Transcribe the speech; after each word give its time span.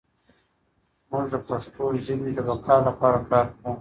موږ 1.09 1.25
د 1.31 1.33
پښتو 1.47 1.83
ژبې 2.05 2.31
د 2.37 2.39
بقا 2.47 2.75
لپاره 2.87 3.19
کار 3.31 3.45
کوو. 3.53 3.69